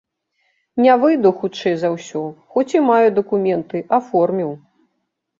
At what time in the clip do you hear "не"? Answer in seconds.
0.83-0.93